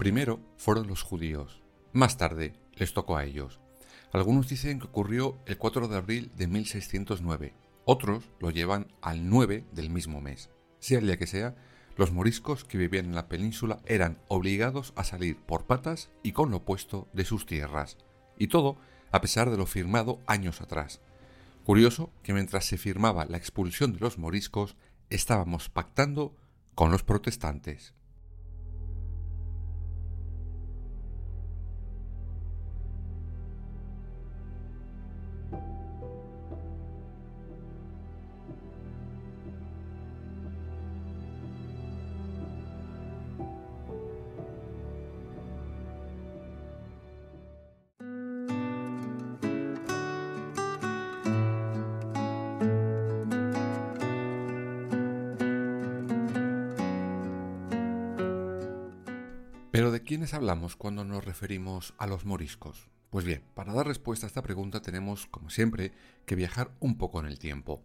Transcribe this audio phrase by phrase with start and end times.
[0.00, 1.60] Primero fueron los judíos.
[1.92, 3.60] Más tarde les tocó a ellos.
[4.14, 7.52] Algunos dicen que ocurrió el 4 de abril de 1609.
[7.84, 10.48] Otros lo llevan al 9 del mismo mes.
[10.78, 11.54] Sea el día que sea,
[11.98, 16.50] los moriscos que vivían en la península eran obligados a salir por patas y con
[16.50, 17.98] lo opuesto de sus tierras.
[18.38, 18.78] Y todo
[19.12, 21.02] a pesar de lo firmado años atrás.
[21.66, 24.76] Curioso que mientras se firmaba la expulsión de los moriscos,
[25.10, 26.34] estábamos pactando
[26.74, 27.92] con los protestantes.
[59.70, 62.88] Pero ¿de quiénes hablamos cuando nos referimos a los moriscos?
[63.08, 65.92] Pues bien, para dar respuesta a esta pregunta tenemos, como siempre,
[66.26, 67.84] que viajar un poco en el tiempo.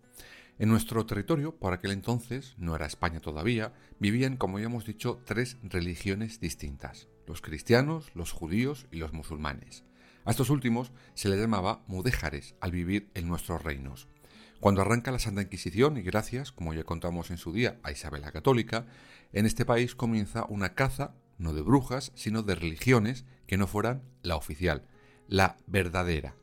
[0.57, 5.21] En nuestro territorio, por aquel entonces, no era España todavía, vivían, como ya hemos dicho,
[5.25, 9.83] tres religiones distintas, los cristianos, los judíos y los musulmanes.
[10.23, 14.07] A estos últimos se les llamaba mudéjares al vivir en nuestros reinos.
[14.59, 18.21] Cuando arranca la Santa Inquisición, y gracias, como ya contamos en su día, a Isabel
[18.21, 18.87] la Católica,
[19.33, 24.03] en este país comienza una caza no de brujas, sino de religiones que no fueran
[24.21, 24.87] la oficial,
[25.27, 26.35] la verdadera.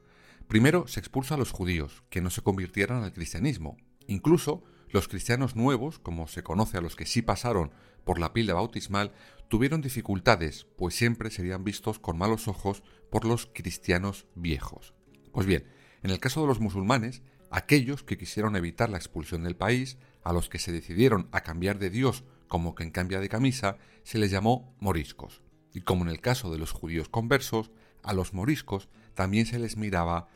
[0.49, 3.77] Primero se expulsa a los judíos, que no se convirtieran al cristianismo.
[4.07, 7.73] Incluso los cristianos nuevos, como se conoce a los que sí pasaron
[8.05, 9.13] por la pila bautismal,
[9.49, 14.95] tuvieron dificultades, pues siempre serían vistos con malos ojos por los cristianos viejos.
[15.33, 15.67] Pues bien,
[16.03, 20.33] en el caso de los musulmanes, aquellos que quisieron evitar la expulsión del país, a
[20.33, 24.31] los que se decidieron a cambiar de Dios como quien cambia de camisa, se les
[24.31, 25.41] llamó moriscos.
[25.73, 27.71] Y como en el caso de los judíos conversos,
[28.03, 30.29] a los moriscos también se les miraba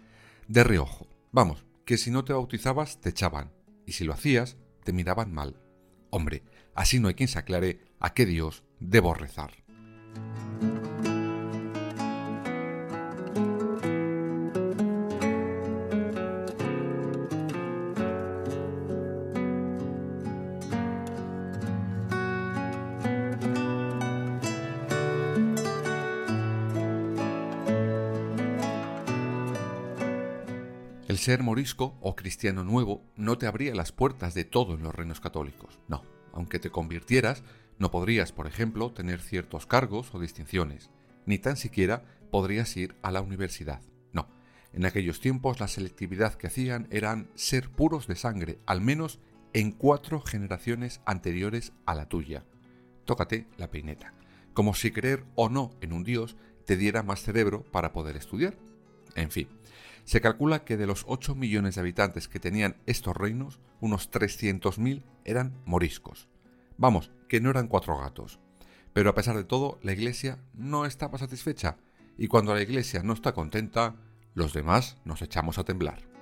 [0.49, 1.07] de reojo.
[1.31, 3.53] Vamos, que si no te bautizabas te echaban,
[3.85, 5.61] y si lo hacías, te miraban mal.
[6.09, 6.43] Hombre,
[6.75, 9.66] así no hay quien se aclare a qué Dios debo rezar.
[31.27, 35.19] Ser morisco o cristiano nuevo no te abría las puertas de todo en los reinos
[35.19, 35.81] católicos.
[35.89, 37.43] No, aunque te convirtieras,
[37.81, 40.89] no podrías, por ejemplo, tener ciertos cargos o distinciones,
[41.25, 43.81] ni tan siquiera podrías ir a la universidad.
[44.13, 44.29] No,
[44.73, 49.19] en aquellos tiempos la selectividad que hacían eran ser puros de sangre, al menos
[49.53, 52.45] en cuatro generaciones anteriores a la tuya.
[53.05, 54.15] Tócate la peineta,
[54.55, 58.57] como si creer o no en un dios te diera más cerebro para poder estudiar.
[59.17, 59.49] En fin,
[60.07, 65.03] se calcula que de los 8 millones de habitantes que tenían estos reinos, unos 300.000
[65.25, 66.29] eran moriscos.
[66.79, 68.39] Vamos, que no eran cuatro gatos.
[68.93, 71.77] Pero a pesar de todo, la Iglesia no estaba satisfecha,
[72.17, 73.97] y cuando la Iglesia no está contenta,
[74.33, 76.16] los demás nos echamos a temblar.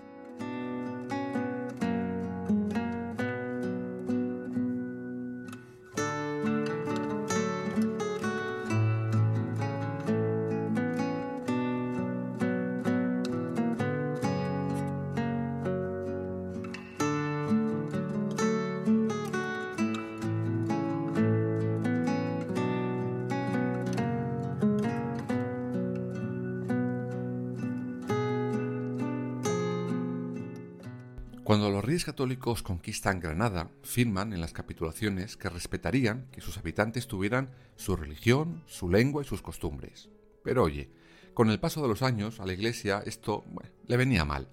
[31.84, 37.50] Los reyes católicos conquistan Granada, firman en las capitulaciones que respetarían que sus habitantes tuvieran
[37.76, 40.08] su religión, su lengua y sus costumbres.
[40.42, 40.88] Pero oye,
[41.34, 43.44] con el paso de los años a la Iglesia esto
[43.86, 44.48] le venía mal.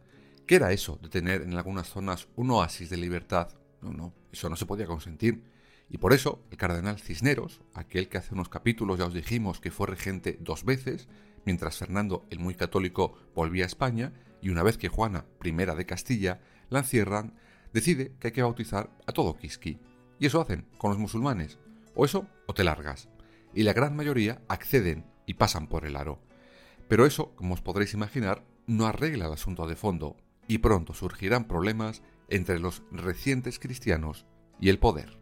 [0.46, 3.48] ¿Qué era eso de tener en algunas zonas un oasis de libertad?
[3.82, 5.42] No, no, eso no se podía consentir.
[5.90, 9.72] Y por eso el cardenal Cisneros, aquel que hace unos capítulos ya os dijimos que
[9.72, 11.08] fue regente dos veces,
[11.46, 14.12] mientras Fernando el muy católico volvía a España,
[14.42, 17.36] y una vez que Juana I de Castilla la encierran,
[17.74, 19.78] decide que hay que bautizar a todo Kiski.
[20.20, 21.60] Y eso hacen con los musulmanes.
[21.94, 23.10] O eso o te largas.
[23.54, 26.20] Y la gran mayoría acceden y pasan por el aro.
[26.88, 31.48] Pero eso, como os podréis imaginar, no arregla el asunto de fondo y pronto surgirán
[31.48, 34.26] problemas entre los recientes cristianos
[34.60, 35.21] y el poder.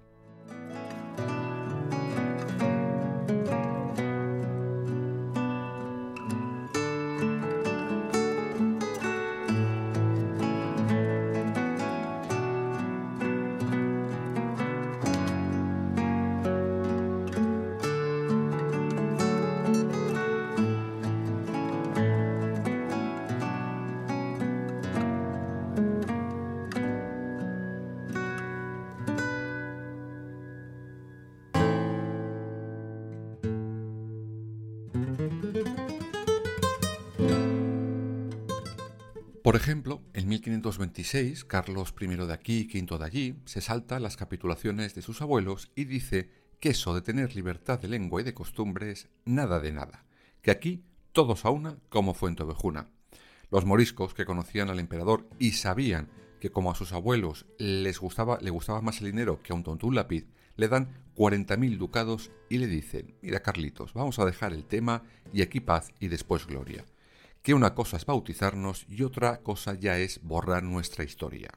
[39.49, 44.15] Por ejemplo, en 1526, Carlos I de aquí y V de allí se salta las
[44.15, 46.29] capitulaciones de sus abuelos y dice
[46.59, 50.05] que eso de tener libertad de lengua y de costumbres, nada de nada,
[50.41, 50.83] que aquí
[51.13, 52.89] todos a una como fuente ovejuna.
[53.49, 58.37] Los moriscos que conocían al emperador y sabían que como a sus abuelos les gustaba,
[58.41, 60.27] le gustaba más el dinero que a un tonto un lápiz,
[60.59, 65.03] le dan 40.000 ducados y le dicen, mira Carlitos, vamos a dejar el tema
[65.33, 66.85] y aquí paz y después gloria
[67.41, 71.49] que una cosa es bautizarnos y otra cosa ya es borrar nuestra historia.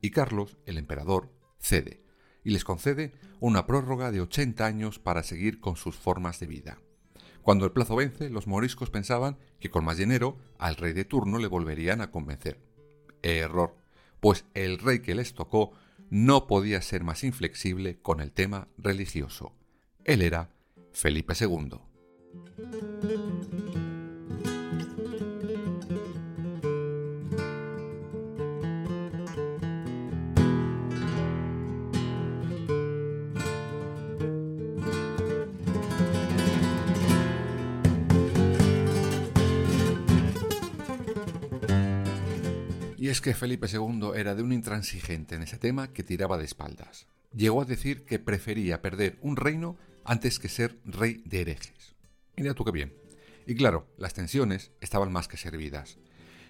[0.00, 2.02] Y Carlos, el emperador, cede,
[2.44, 6.78] y les concede una prórroga de 80 años para seguir con sus formas de vida.
[7.42, 11.38] Cuando el plazo vence, los moriscos pensaban que con más dinero al rey de turno
[11.38, 12.60] le volverían a convencer.
[13.22, 13.76] Error,
[14.20, 15.72] pues el rey que les tocó
[16.10, 19.54] no podía ser más inflexible con el tema religioso.
[20.04, 20.50] Él era
[20.92, 21.78] Felipe II.
[43.10, 47.08] Es que Felipe II era de un intransigente en ese tema que tiraba de espaldas.
[47.34, 51.96] Llegó a decir que prefería perder un reino antes que ser rey de herejes.
[52.36, 52.94] Mira tú qué bien.
[53.48, 55.98] Y claro, las tensiones estaban más que servidas.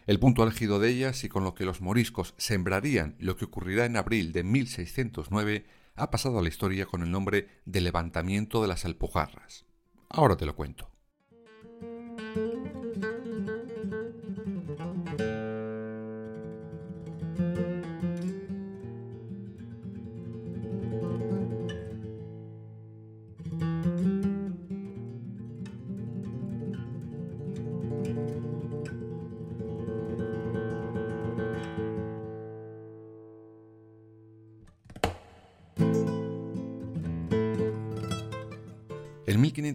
[0.06, 3.86] El punto álgido de ellas y con lo que los moriscos sembrarían lo que ocurrirá
[3.86, 5.64] en abril de 1609
[5.94, 9.64] ha pasado a la historia con el nombre de levantamiento de las Alpujarras.
[10.10, 10.89] Ahora te lo cuento.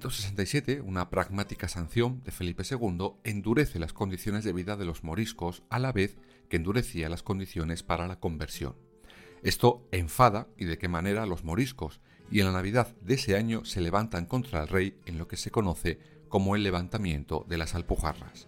[0.06, 5.04] En 1567, una pragmática sanción de Felipe II endurece las condiciones de vida de los
[5.04, 8.76] moriscos a la vez que endurecía las condiciones para la conversión.
[9.42, 13.66] Esto enfada y de qué manera los moriscos, y en la Navidad de ese año
[13.66, 15.98] se levantan contra el rey en lo que se conoce
[16.30, 18.48] como el levantamiento de las Alpujarras.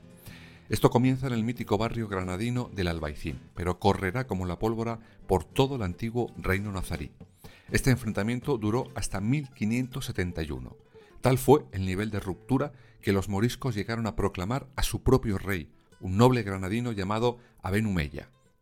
[0.69, 5.43] Esto comienza en el mítico barrio granadino del Albaicín, pero correrá como la pólvora por
[5.43, 7.13] todo el antiguo reino nazarí.
[7.71, 10.86] Este enfrentamiento duró hasta 1571
[11.21, 15.37] Tal fue el nivel de ruptura que los moriscos llegaron a proclamar a su propio
[15.37, 17.95] rey, un noble granadino llamado Aben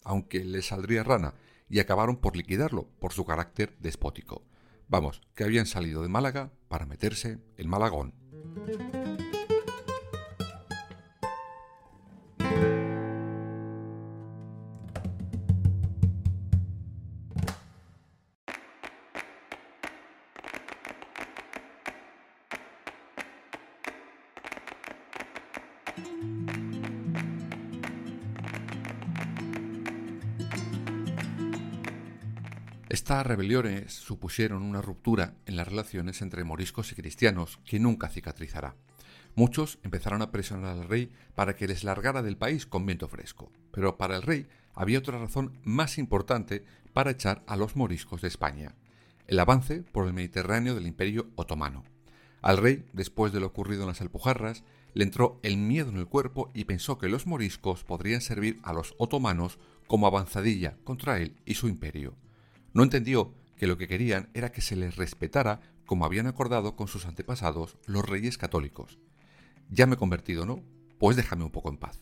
[0.03, 1.33] aunque le saldría rana,
[1.69, 4.43] y acabaron por liquidarlo por su carácter despótico.
[4.87, 8.13] Vamos, que habían salido de Málaga para meterse en Malagón.
[33.23, 38.75] Rebeliones supusieron una ruptura en las relaciones entre moriscos y cristianos que nunca cicatrizará.
[39.35, 43.51] Muchos empezaron a presionar al rey para que les largara del país con viento fresco,
[43.71, 48.27] pero para el rey había otra razón más importante para echar a los moriscos de
[48.27, 48.75] España,
[49.27, 51.83] el avance por el Mediterráneo del Imperio Otomano.
[52.41, 56.07] Al rey, después de lo ocurrido en las Alpujarras, le entró el miedo en el
[56.07, 61.35] cuerpo y pensó que los moriscos podrían servir a los otomanos como avanzadilla contra él
[61.45, 62.15] y su imperio.
[62.75, 66.89] No entendió que lo que querían era que se les respetara como habían acordado con
[66.89, 68.99] sus antepasados los reyes católicos.
[69.69, 70.61] Ya me he convertido, ¿no?
[70.99, 72.01] Pues déjame un poco en paz.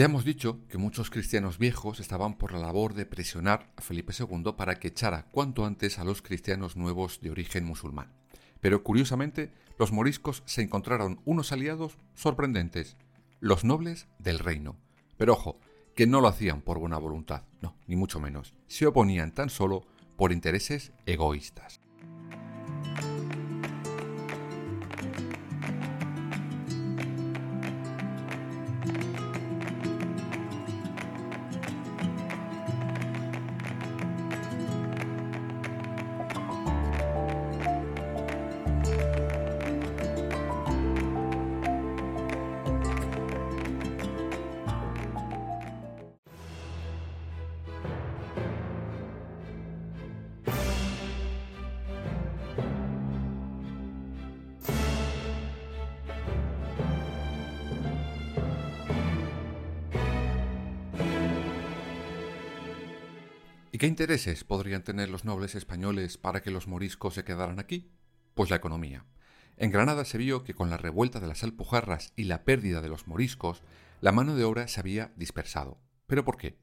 [0.00, 4.14] Ya hemos dicho que muchos cristianos viejos estaban por la labor de presionar a Felipe
[4.18, 8.10] II para que echara cuanto antes a los cristianos nuevos de origen musulmán.
[8.62, 12.96] Pero curiosamente, los moriscos se encontraron unos aliados sorprendentes,
[13.40, 14.78] los nobles del reino.
[15.18, 15.60] Pero ojo,
[15.94, 18.54] que no lo hacían por buena voluntad, no, ni mucho menos.
[18.68, 19.82] Se oponían tan solo
[20.16, 21.82] por intereses egoístas.
[63.80, 67.90] Qué intereses podrían tener los nobles españoles para que los moriscos se quedaran aquí?
[68.34, 69.06] Pues la economía.
[69.56, 72.90] En Granada se vio que con la revuelta de las Alpujarras y la pérdida de
[72.90, 73.62] los moriscos,
[74.02, 75.78] la mano de obra se había dispersado.
[76.06, 76.58] ¿Pero por qué?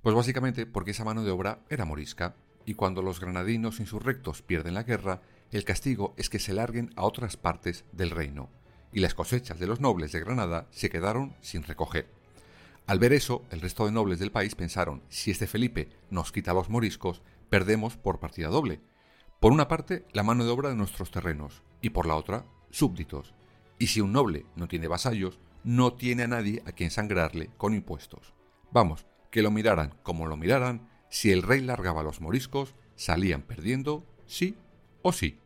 [0.00, 4.72] Pues básicamente porque esa mano de obra era morisca, y cuando los granadinos insurrectos pierden
[4.72, 8.48] la guerra, el castigo es que se larguen a otras partes del reino,
[8.94, 12.21] y las cosechas de los nobles de Granada se quedaron sin recoger.
[12.86, 16.52] Al ver eso, el resto de nobles del país pensaron, si este Felipe nos quita
[16.52, 18.80] los moriscos, perdemos por partida doble.
[19.40, 23.34] Por una parte, la mano de obra de nuestros terrenos, y por la otra, súbditos.
[23.78, 27.74] Y si un noble no tiene vasallos, no tiene a nadie a quien sangrarle con
[27.74, 28.34] impuestos.
[28.72, 34.04] Vamos, que lo miraran como lo miraran, si el rey largaba los moriscos, salían perdiendo,
[34.26, 34.56] sí
[35.02, 35.38] o sí.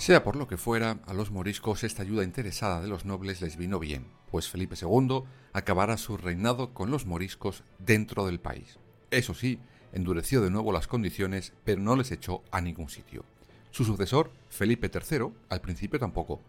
[0.00, 3.58] Sea por lo que fuera, a los moriscos esta ayuda interesada de los nobles les
[3.58, 8.78] vino bien, pues Felipe II acabará su reinado con los moriscos dentro del país.
[9.10, 9.60] Eso sí,
[9.92, 13.26] endureció de nuevo las condiciones, pero no les echó a ningún sitio.
[13.72, 16.40] Su sucesor, Felipe III, al principio tampoco.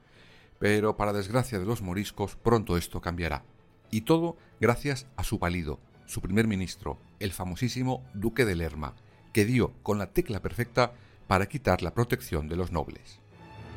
[0.57, 3.43] Pero para desgracia de los moriscos, pronto esto cambiará.
[3.89, 8.95] Y todo gracias a su palido, su primer ministro, el famosísimo Duque de Lerma,
[9.33, 10.93] que dio con la tecla perfecta
[11.27, 13.20] para quitar la protección de los nobles.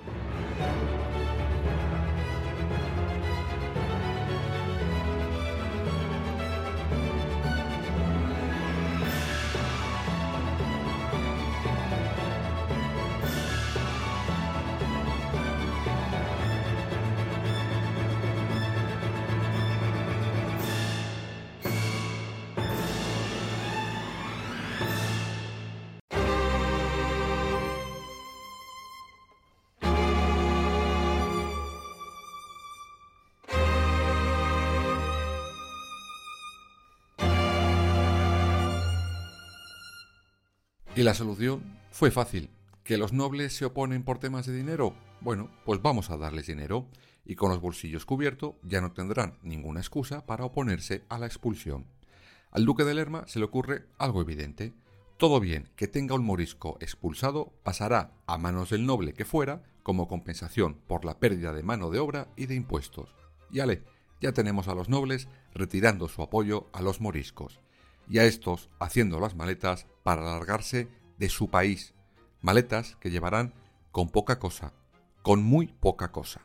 [0.07, 0.84] Thank you.
[40.97, 41.61] Y la solución
[41.91, 42.51] fue fácil.
[42.85, 44.95] ¿Que los nobles se oponen por temas de dinero?
[45.21, 46.87] Bueno, pues vamos a darles dinero
[47.25, 51.87] y con los bolsillos cubiertos ya no tendrán ninguna excusa para oponerse a la expulsión.
[52.53, 54.73] Al duque de Lerma se le ocurre algo evidente.
[55.17, 60.07] Todo bien que tenga un morisco expulsado pasará a manos del noble que fuera como
[60.07, 63.17] compensación por la pérdida de mano de obra y de impuestos.
[63.51, 63.83] Y ale,
[64.21, 67.59] ya tenemos a los nobles retirando su apoyo a los moriscos
[68.09, 71.95] y a estos haciendo las maletas para alargarse de su país,
[72.41, 73.55] maletas que llevarán
[73.91, 74.73] con poca cosa,
[75.23, 76.41] con muy poca cosa.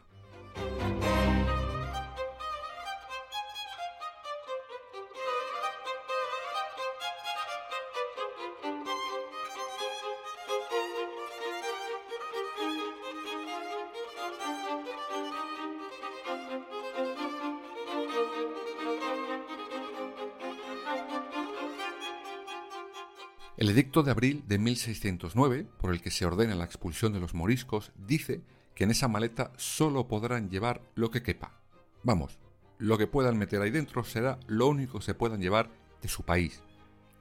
[23.79, 27.93] Edicto de abril de 1609, por el que se ordena la expulsión de los moriscos,
[27.95, 28.41] dice
[28.75, 31.61] que en esa maleta solo podrán llevar lo que quepa.
[32.03, 32.39] Vamos,
[32.77, 35.71] lo que puedan meter ahí dentro será lo único que se puedan llevar
[36.01, 36.61] de su país.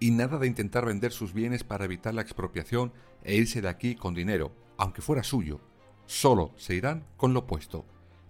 [0.01, 3.95] Y nada de intentar vender sus bienes para evitar la expropiación e irse de aquí
[3.95, 5.61] con dinero, aunque fuera suyo.
[6.07, 7.85] Solo se irán con lo puesto.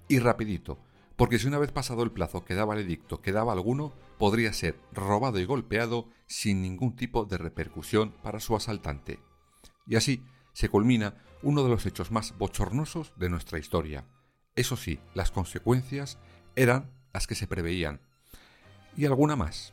[0.06, 0.78] Y rapidito,
[1.16, 4.78] porque si una vez pasado el plazo que daba el edicto quedaba alguno, podría ser
[4.92, 9.18] robado y golpeado sin ningún tipo de repercusión para su asaltante.
[9.86, 14.04] Y así se culmina uno de los hechos más bochornosos de nuestra historia,
[14.54, 16.18] Eso sí, las consecuencias
[16.56, 18.00] eran las que se preveían.
[18.96, 19.72] Y alguna más.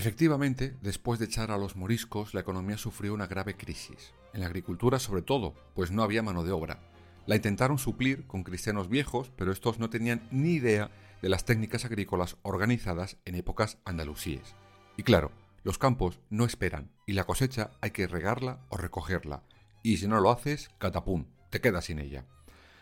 [0.00, 4.14] Efectivamente, después de echar a los moriscos, la economía sufrió una grave crisis.
[4.32, 6.80] En la agricultura sobre todo, pues no había mano de obra.
[7.26, 10.90] La intentaron suplir con cristianos viejos, pero estos no tenían ni idea
[11.20, 14.54] de las técnicas agrícolas organizadas en épocas andalusíes.
[14.96, 15.32] Y claro,
[15.64, 19.42] los campos no esperan, y la cosecha hay que regarla o recogerla.
[19.82, 22.24] Y si no lo haces, catapum, te quedas sin ella.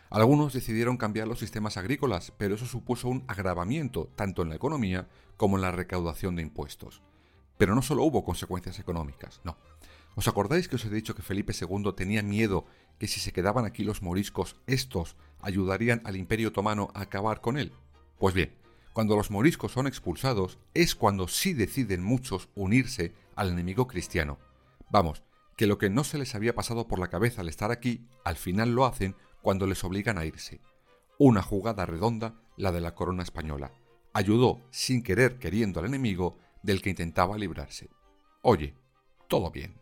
[0.09, 5.09] Algunos decidieron cambiar los sistemas agrícolas, pero eso supuso un agravamiento tanto en la economía
[5.35, 7.03] como en la recaudación de impuestos.
[7.59, 9.57] Pero no solo hubo consecuencias económicas, no.
[10.15, 12.63] ¿Os acordáis que os he dicho que Felipe II tenía miedo
[12.97, 17.57] que si se quedaban aquí los moriscos, estos ayudarían al imperio otomano a acabar con
[17.57, 17.73] él?
[18.17, 18.55] Pues bien,
[18.93, 24.37] cuando los moriscos son expulsados es cuando sí deciden muchos unirse al enemigo cristiano.
[24.89, 25.23] Vamos,
[25.57, 28.37] que lo que no se les había pasado por la cabeza al estar aquí, al
[28.37, 30.61] final lo hacen cuando les obligan a irse.
[31.17, 33.73] Una jugada redonda, la de la corona española.
[34.13, 37.89] Ayudó, sin querer queriendo al enemigo, del que intentaba librarse.
[38.41, 38.75] Oye,
[39.27, 39.78] todo bien.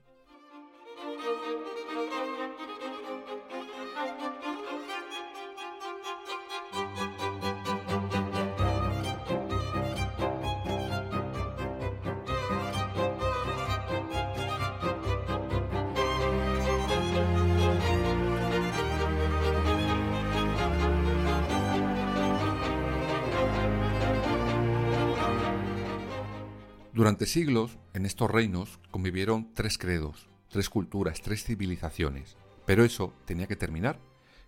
[27.27, 32.37] Siglos, en estos reinos convivieron tres credos, tres culturas, tres civilizaciones.
[32.65, 33.99] Pero eso tenía que terminar.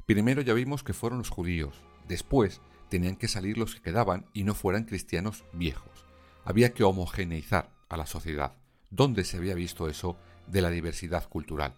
[0.05, 4.43] Primero ya vimos que fueron los judíos, después tenían que salir los que quedaban y
[4.43, 6.05] no fueran cristianos viejos.
[6.43, 8.55] Había que homogeneizar a la sociedad.
[8.89, 11.75] ¿Dónde se había visto eso de la diversidad cultural?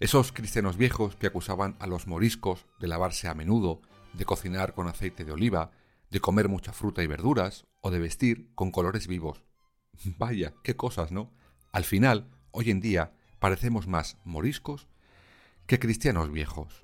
[0.00, 3.80] Esos cristianos viejos que acusaban a los moriscos de lavarse a menudo,
[4.12, 5.70] de cocinar con aceite de oliva,
[6.10, 9.44] de comer mucha fruta y verduras o de vestir con colores vivos,
[10.18, 11.32] Vaya, qué cosas, ¿no?
[11.72, 14.88] Al final, hoy en día, parecemos más moriscos
[15.66, 16.83] que cristianos viejos.